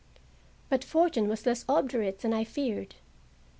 But 0.67 0.83
fortune 0.83 1.27
was 1.27 1.45
less 1.45 1.63
obdurate 1.69 2.21
than 2.21 2.33
I 2.33 2.43
feared. 2.43 2.95